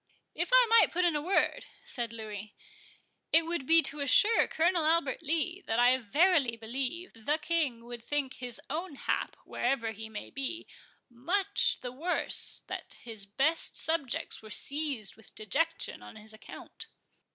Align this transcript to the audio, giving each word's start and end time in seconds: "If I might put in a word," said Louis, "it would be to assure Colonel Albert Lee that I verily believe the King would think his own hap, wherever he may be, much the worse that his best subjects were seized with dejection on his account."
"If 0.33 0.49
I 0.51 0.65
might 0.67 0.91
put 0.91 1.05
in 1.05 1.15
a 1.15 1.21
word," 1.21 1.67
said 1.83 2.11
Louis, 2.11 2.55
"it 3.31 3.45
would 3.45 3.67
be 3.67 3.83
to 3.83 3.99
assure 3.99 4.47
Colonel 4.47 4.83
Albert 4.83 5.21
Lee 5.21 5.61
that 5.67 5.77
I 5.77 5.95
verily 5.99 6.57
believe 6.57 7.13
the 7.13 7.37
King 7.37 7.85
would 7.85 8.03
think 8.03 8.33
his 8.33 8.59
own 8.67 8.95
hap, 8.95 9.35
wherever 9.45 9.91
he 9.91 10.09
may 10.09 10.31
be, 10.31 10.65
much 11.07 11.77
the 11.81 11.91
worse 11.91 12.63
that 12.65 12.95
his 13.01 13.27
best 13.27 13.75
subjects 13.77 14.41
were 14.41 14.49
seized 14.49 15.15
with 15.15 15.35
dejection 15.35 16.01
on 16.01 16.15
his 16.15 16.33
account." 16.33 16.87